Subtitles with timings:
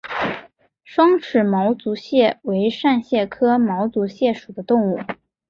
[0.83, 4.99] 双齿毛足蟹为扇蟹科毛足蟹属的动物。